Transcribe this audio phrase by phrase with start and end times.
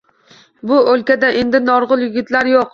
[0.71, 2.69] Bu o’lkada endi norg’ul yigitlar yo’q